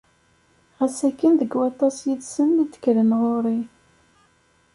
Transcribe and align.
Ɣas 0.77 0.97
akken 1.09 1.33
deg 1.39 1.51
waṭas 1.57 1.97
yid-sen 2.07 2.61
i 2.63 2.65
d-kkren 2.71 3.11
ɣur-i. 3.21 3.59